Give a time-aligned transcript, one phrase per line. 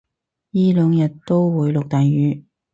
[0.49, 2.43] 依兩日都會落大雨